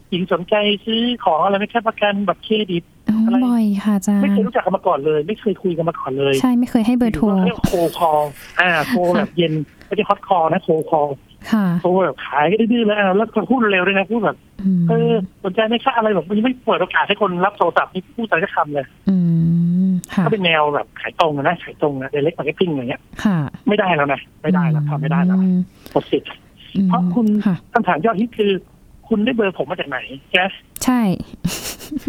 [0.09, 8.19] หญิงสนใจซื้อของอะไรไหม่แค่ประกันบัตรเครดิตอ๋ออะไรบ่อยค่ะอาจารไม่เคยย์รู้จักกันมาก่อนเลย ไม่เคยคุยกันมาก่อนเลย ใช่ไม่เคยให้เบอร์โทรเรียกโคคอล
[8.59, 9.53] อ่าโทรแบบเย็น
[9.85, 11.07] ไม่ใช่ฮอตคอลนะโคคอล
[11.51, 15.11] ค่ะโทรแบบขายก็ดื้อๆแล้วแล้วก็พูดเร็วด้วยนะพูดแบบอืมเออ
[15.43, 19.17] สนใจไหม่ค่าอะไรแบบมันยังไม่เปิดโอกาสให้คนรับโทรศัพท์นี่พูดอะไรก็คำเลยอื
[19.87, 25.59] มค่ะก็เป็นแนวแบบขายตรงอะนะขายตรงนะ direct marketing อะไรเงี้ยค่ะไม่ได้แล้วนะไม่ได้แล้วทำไม่ได้แล้วอืม
[25.91, 26.29] หมดสิทธิ์
[26.75, 28.51] อืมเพราะคุณค่ะคำถามยอดฮิตคือ
[29.09, 29.97] คุณได้เบอร์ผมมาจากไหน
[30.31, 30.37] แก
[30.85, 31.01] ใช่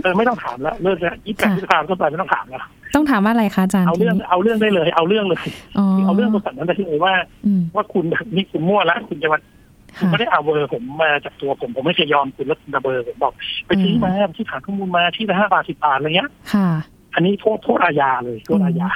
[0.03, 2.63] เออไม่ต้องถามแล้วเลิกแล้วยี่สิบแปดค่ะพฤษภาคมก็ไปไม่ต้องถามแล้ว
[2.95, 5.41] ต้องถามว่าอะไรคะอาจารย์เอาเรื่องทีนี้เอาเรื่องได้เลย เอาเรื่องเลย
[5.79, 7.15] อ๋อเอาเรื่องบริษัทนั้นได้เลยว่า
[7.47, 9.39] อืมว่าคุณแบบนี่คุณมั่วแล้วคุณจะมา
[9.99, 13.33] คุณค่ะไม่ได้เอาเบอร์ผมมาจากตัวผมผมไม่เคยยอมคุณแล้วคุณเอาเบอร์ผมบอก
[13.67, 16.69] ไปซื้อมาที่ฐานข้อมูลมาที่ละห้าบาทสิบบาทอะไรเงี้ยค่ะ
[17.15, 18.89] อันนี้โทษโทษอาญาเลยโทษอาญา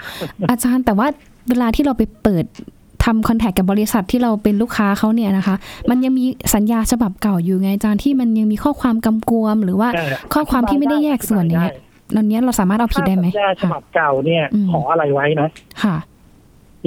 [0.51, 1.07] อาจารย์แต่ว่า
[1.49, 2.45] เวลาที่เราไปเปิด
[3.05, 5.57] ทำคอนแทคกับบริษัทที่เราเป็นลูกค้าเขาเนี่ยนะคะ
[5.91, 11.75] มันยังมีสัญญาฉบับเก่าอยู่ไงอาจารย์ที่มันยังมีข้อความกำกวม หรือว่าใช่ข้อความที่ไม่ได้แยกส่วนอย่างเงี้ย
[12.17, 15.49] ตอนนี้ยเราสามารถเอาผิดได้ไหมถ้าสัญญาฉค่ะบับเก่าเนี่ยอืมขออะไรไว้นะ
[15.83, 15.97] ค่ะ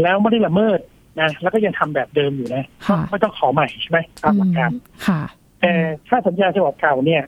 [0.02, 0.80] แล้วไม่ได้ละเมิด
[1.22, 5.22] นะแล้วก็ยังทำแบบเดิมอยู่นะค่ะก็ไม่ต้องขอใหม่ใช่ไหมตามหลักการอืมค่ะ
[5.62, 5.72] แต่
[6.08, 7.24] ถ้าสัญญาฉบับเก่าเนี่ย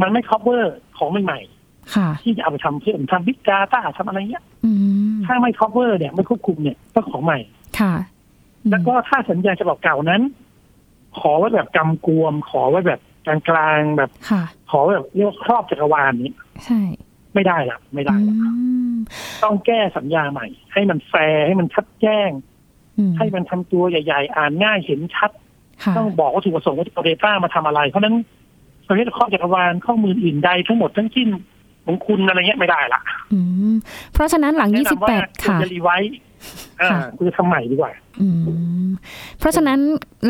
[0.00, 0.64] มันไม่ cover
[0.98, 1.40] ของใหม่
[1.94, 4.70] ค่ะๆที่จะเอาไปทำเพื่อทำบิ๊กดาต้าทำอะไรเงี้ยอื
[5.14, 7.38] มถ้าไม่ cover เนี่ยไม่ควบคุมเนี่ยก็ของใหม่
[7.80, 7.94] ค่ะ
[8.64, 10.22] อืมแล้วก็ถ้าสัญญาฉบับเก่านั้น
[11.18, 16.32] ขอไว้แบบกำกวม ขอไว้แบบกลางๆแบบค่ะขอแบบเรียกว่าครอบจักรวาลนี้
[16.64, 16.80] ใช่
[17.34, 18.36] ไม่ได้ละไม่ได้อืละ
[18.94, 18.96] ม
[19.44, 22.30] ต้องแก้สัญญาใหม่ ให้มันแฟร์ให้มันชัดแจ้ง
[22.98, 25.30] อืมให้มันทำตัวใหญ่ ๆ อ่านง่ายเห็นชัด
[25.82, 28.16] ค่ะต้องบอกว่าถูกประสงค์ว่าจะเอาเดต้ามาทำอะไร เพราะฉะนั้น
[28.86, 31.28] ประเภทข้อจักรวาลข้อมูลอื่นใดทั้งหมดทั้งสิ้น
[31.84, 33.00] ของคุณอะไรเงี้ยไม่ได้ละ
[33.32, 33.38] อื
[33.72, 33.74] ม
[34.12, 35.90] เพราะฉะนั้นหลังแนะนำว่า28คุณค่ะจะรีไว
[36.44, 38.26] ซ์อ่าค่ะคุณจะทำใหม่ดีกว่าอื
[38.86, 38.90] ม
[39.38, 39.78] เพราะฉะนั้น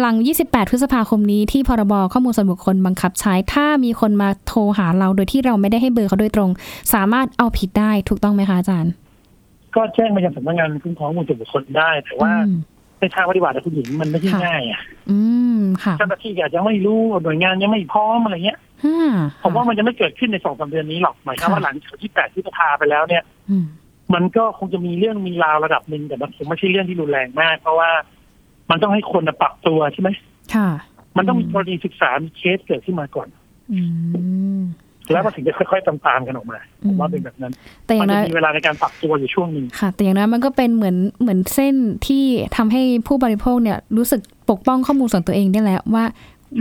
[0.00, 6.50] หลัง 28 พฤษภาคมนี้ที่พรบข้อมูลส่วนบุคคลบังคับใช้ ถ้ามีคนมาโทรหาเราโดยที่เราไม่ได้ให้เบอร์เขาโดยตรง
[6.94, 8.92] สามารถเอาผิดได้ถูกต้องไหมคะอาจารย์
[9.74, 12.56] ก็แจ้งมายังสำนักงานคุ้มครองข้อมูลส่วนบุคคลได้ แต่ว่าอืม
[13.00, 15.18] ในทางปฏิบัติอะคุณหญิงมันไม่ใช่ค่ะง่ายอะอื
[15.58, 19.10] มค่ะเจ้าหน้าที่อาจจะไม่รู้หน่วยงานยังไม่พร้อมอะไรเงี้ยฮ่า
[19.42, 23.56] ผมว่ามันจะไม่เกิดขึ้นในสองสามเดือนนี้หรอกหมายความว่าหลังจากที่แปดพฤษภาไปแล้วเนี่ยอื
[24.10, 27.90] มมันก็คงจะมีเรื่องมีราวระดับหนึ่งแต่มันคงไม่ใช่เรื่องที่รุนแรงมาก เพราะว่า
[28.70, 30.08] มันต้องให้คนน่ะปรับตัวใช่ไหม
[30.54, 30.68] ค่ะ
[31.16, 33.28] มันต้องมีกรณีศึกษามีเคสเกิดขึ้นมาก่อน
[33.72, 33.80] อื
[34.58, 34.62] ม
[35.12, 37.52] แล้วมันถึงจะค่อยๆตามๆกันออกมาผมว่าเป็นแบบนั้น
[37.86, 41.74] แต่อมัย่างจะน้อยมีเวลาในการปรับตัวอยู่ช่วงหนึ่งค่ะ แต่อย่างน้อยมันก็เป็นเหมือนเหมือนเส้น
[42.06, 42.24] ที่
[42.56, 46.04] ทำให้ผู้บริโภคเนี่ยรู้สึกปกป้องข้อมูลส่วนตัวเองได้แล้วว่า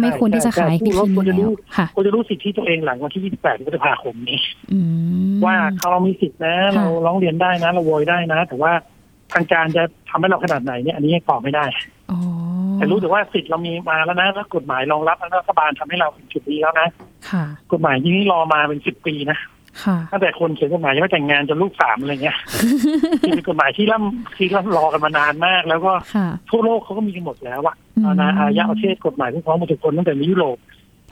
[0.02, 1.04] ไม่ควรที่จะขายวิธีนี้แล้
[1.50, 4.40] วค่ะควรจะรู้สิทธิตัวเองหลังวันที่ 28พฤษภาคมนี้
[4.74, 4.80] อื
[5.32, 8.72] มว่าเขาเรามีสิทธินะค่ะเราร้องเรียนได้นะ เราโวยได้นะ แต่ว่า
[9.34, 11.66] ทางการจะทำให้เราขนาดไหนเนี่ยอันนี้ยังตอบไม่ได้
[12.12, 12.20] อ๋อ
[12.76, 16.88] แต่รู้แต่ว่าสิทธิ์เรามีมาแล้วนะแล้วกฎหมายรองรับแล้วรัฐบาลทำให้เราถึงจุดนี้แล้วนะ
[17.30, 19.53] ค่ะ กฎหมายที่นี้รอมาเป็นสิบปีนะค่ะ
[20.12, 22.38] ตั้งแต่คนเขียนกฎหมายยังไม่แต่งงานจนลูกสามอะไรเงี้ย
[23.22, 30.58] ที่เป็นกฎหมายที่ร่ำที่ร่ำรอกันมานานมาก แล้วก็ค่ะทั่วโลกเขาก็มีกันหมดแล้วอะอืมอาณาอายะประเทศกฎหมายคุ้มครองบุคคลตั้งแต่ในยุโรป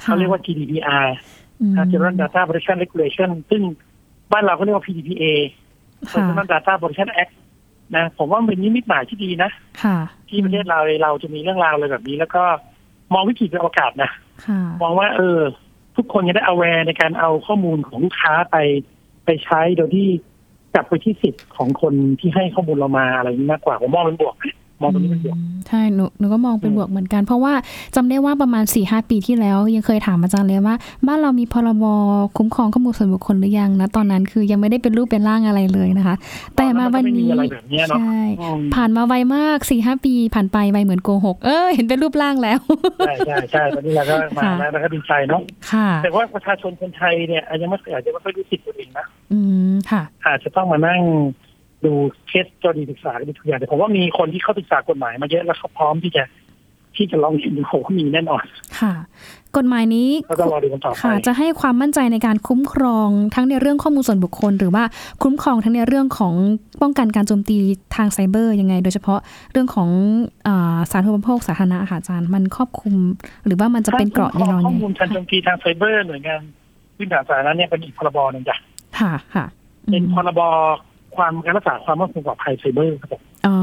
[0.01, 1.07] เขาเรียกว่า GDPR
[1.61, 3.61] อืม General Data Protection Regulation ซึ่ง
[4.31, 5.23] บ้านเราก็เรียกว่า PDPA
[6.11, 7.33] ค่ะ Personal Data Protection Act
[7.95, 9.51] นะผมว่ามันเป็นนิมิตหมายที่ดีนะ
[9.83, 9.97] ค่ะ
[10.29, 12.43] ที่ประเทศเราเราจะมีเรื่องราวอะไรแบบนี้ แล้วก็
[13.13, 14.11] มองวิกฤตเป็นโอกาสนะ
[14.45, 15.39] ค่ะมองว่าเออ
[15.97, 18.57] ทุกคนจะได้ aware ในการเอาข้อมูลของลูกค้าไป
[19.25, 20.07] ไปใช้โดยที่
[20.73, 27.53] กลับไปที่สิทธิ์ของคนที่ให้ข้อมูลเรามาอะไรนี้มากกว่าผมมองเป็นบวกนะ มองตรงนี้เป็นบวกใช่หนูหนูก็มองเป็นอืมบวกเหมือนกัน เพราะว่า
[27.95, 30.75] จำได้ว่าประมาณ4ี่หปีที่แล้ว ยังเคยถามอาจารย์เลยว่า
[31.07, 31.83] บ้านเรามีพรบ
[32.37, 36.15] คุ้มครองข้อมูลส่วนบุคคลหรือยังนะตอนนั้นคือยังไม่ได้เป็นรูปเป็นร่างอะไรเลยนะคะ
[36.55, 42.59] แต่มาวันตอนี้มัก็ไม่มีอะไรแบบเนี้ยเนาะใช่อืมผ่านมาไวมาก4ี่หปีผ่านไปไวเหมือนโกหกเออเห็นเป็นรูปร่างแล้ว
[43.07, 45.41] ใช่ใช่ใช่ตอนนี้เราก็มาค่ะแล้วเราก็ดีใจเนาะ
[45.71, 49.39] ค่ะแต่ว่าประชาชนคนไทยเนี่ยอาจจะไม่อาจจะไม่ค่อยรู้สิทธิ์ตัวเองนะอื
[49.71, 51.01] มค่ะ อาจจะต้องมานั่ง
[51.85, 51.93] ดู
[52.27, 56.23] เคสกรณีศึกษากันทุกอย่างแต่ผมว่ามีคนที่เขาศึกษากฎหมายมาเยอะแล้วเขาพร้อมที่จะ
[56.95, 58.43] ที่จะลองเห็นดูโหมีแน่นอน
[58.79, 58.93] ค่ะ
[59.57, 64.83] กฎหมายนี้ก็ต้องรอดูกันต่อไปค่ะ จะให้ความมั่นใจในการคุ้มครองทั้งในเรื่องข้อมูลส่วนบุคคล หรือว่า
[65.23, 66.33] คุ้มครองทั้งในเรื่องของ
[66.81, 67.57] ป้องกันการโจมตี
[67.95, 69.19] ทางไซเบอร์ยังไง โดยเฉพาะ
[69.51, 69.89] เรื่องของ
[70.47, 72.95] อาสาธารณูปโภคสาธารณะค่ะอาจารย์มันครอบคลุม
[73.45, 76.39] หรือว่ามันจะเป็นเกราะข้ยังไงข้อมูลทางโจมตีทางไซเบอร์หน่วยงาน
[76.95, 78.57] พื้นฐานสาธารณะเนี่ยเป็นอีกพรบหนึ่งจ้ะ
[78.99, 79.45] ค่ะค่ะ
[79.87, 80.41] อืเป็นมพรบ
[81.15, 83.55] ความการรักษาความมั่นคงปลอดภัยไซเบอร์ครับผมอ๋อ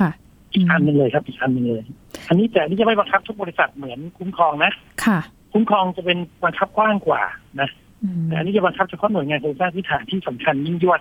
[0.00, 0.10] ค่ะ
[0.54, 1.82] อีกอันหนึ่งเลยครับอีกอันหนึ่งเลย
[2.28, 4.72] อันนี้แต่อันนี้จะไม่บังคับทุกบริษัทเหมือนคุ้มครองนะ
[5.04, 5.18] ค่ะ
[5.52, 7.22] คุ้มครองจะเป็นบังคับกว้างกว่า
[7.60, 7.68] นะ
[8.02, 11.00] อืมแต่อันนี้จะบังคับเฉพาะหน่วยงานโครงสร้างพื้นฐานที่สำคัญยิ่งยวด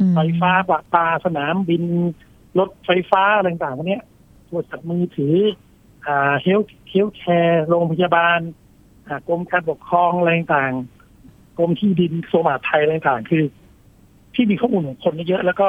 [0.00, 1.82] อืมไฟฟ้าประปาสนามบิน
[2.58, 4.02] รถไฟฟ้าอะไรต่างๆพวกเนี้ย
[4.46, 5.34] โทรศัพท์มือถือ
[6.06, 8.40] อ่าเฮลเฮลแคร์โรงพยาบาล
[9.06, 13.42] อ่ากรมการปกครองอะไรต่างๆกรมที่ดินกระทรวงมหาดไทยอะไรต่างๆคือ
[14.34, 15.68] ที่มีข้อมูลของคนเยอะๆแล้วก็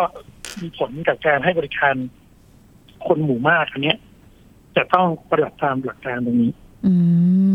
[0.61, 1.95] มีผลกับการให้บริการ
[3.07, 3.97] คนหมู่มากอันเนี้ย
[4.77, 6.51] จะต้องปฏิบัติตามหลักการตรงนี้
[6.85, 6.93] อื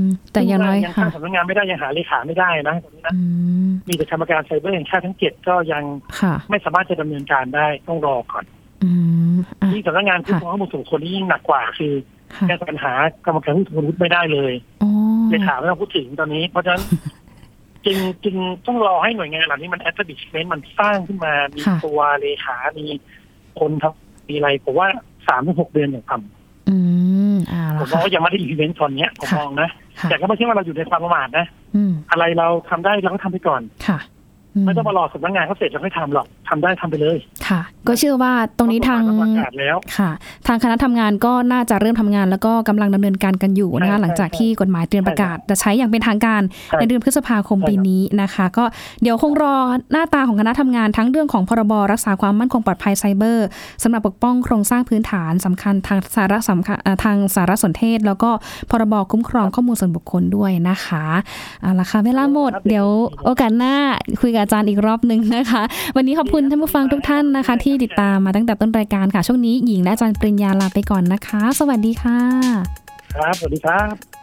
[0.03, 3.21] ม แต่อย่างน้อยยังค่ะตั้งสำนักงานไม่ได้ยังหาเลขาไม่ได้นะตรงนี้นะอื
[3.67, 5.85] มมีแต่กรรมการไซเบอร์แห่งชาติทั้งเจ็ดก็ยัง
[6.21, 8.45] ค่ะไม่สามารถจะดำเนินการได้ต้องรอก่อน
[8.85, 8.91] อื
[9.33, 11.93] มอะยิ่งสำนักงานคุ้มครองข้อมูลส่วนบุคคลนี่ยิ่งหนักกว่าคือ
[12.35, 12.93] ค่ะแก้ปัญหา
[13.27, 14.91] กรรมการผู้ถือหุ้นไม่ได้เลยอ๋อ
[15.31, 16.83] เลขาไม่ต้องพูดถึงตอนนี้เพราะฉะนั้น
[17.87, 22.87] จึงจึงต้องรอให้หน่วยงานเหล่านี้มัน establishment มันสร้างขึ้นมา มีค่ะ ตัวเลขา มี
[23.59, 24.89] คนทำมีอะไรผมว่า
[25.29, 26.17] สามถึงหกเดือนอย่างต่
[26.69, 26.77] อื
[27.35, 33.99] มอ่าำผแล้วมมอค่ะงว่ายังไม่ได้ implement ตอนเนี้ยผมค่ะ มองนะ ค่ะ แต่ก็ไม่ใช่ว่าเราอยู่ในความประมาทนะ อืม อะไรเราทำได้เราก็ทำไปก่อน ค่ะ
[34.67, 40.11] ไม่ต้องมารอสำนักงานเขาเสร็จแล้วค่อยทำหรอกทำได้ทำไปเลย ค่ะ ก็เชื่อว่าตรงนี้ทางเพะกฎหมยมันประกาศแล้วค่ะ
[40.47, 48.65] ทางคณะทำงานก็น่าจะเริ่มทำงาน แล้วก็กำลังดำเนินการกันอยู่นะคะใช่หลังจากที่กฎหมายเตรียมประกาศ จะใช้อย่างเป็นทางการใช่ในเดือนพฤษภาคมใช่ปีนี้นะคะ ก็
[49.03, 49.57] เดี๋ยวคงรอ
[49.93, 53.47] หน้าตาของคณะทำงานทั้งเรื่องของพรบรักษาความมั่นคงปลอดภัยไซเบอร์
[53.83, 58.31] สำหรับปกป้องโครงสร้างพื้นฐานสำคัญทางสาระสำคัญเอ่อทางสารสนเทศ แล้วก็
[58.71, 61.05] พรบคุ้มครองข้อมูลส่วนบุคคลด้วยนะคะ
[61.63, 62.87] เอาละค่ะเวลาหมด เดี๋ยว
[63.25, 63.75] โอกาสหน้า
[64.21, 65.63] คุยกับอาจารย์อีกรอบหนึ่งนะคะ
[65.97, 72.21] วันนี้ขอบคุณท่านผู้ฟังทุกท่านนะคะ ที่ติดตามมาตั้งแต่ต้นรายการค่ะ ช่วงนี้หญิงและอาจารย์ปริญญาลาไปก่อนนะคะ สวัสดีค่ะ
[73.15, 74.20] ครับ สวัสดีครับ